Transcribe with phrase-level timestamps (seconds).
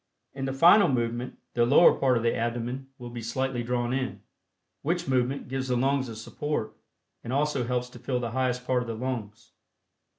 [0.33, 4.23] In the final movement, the lower part of the abdomen will be slightly drawn in,
[4.81, 6.75] which movement gives the lungs a support
[7.23, 9.51] and also helps to fill the highest part of the lungs.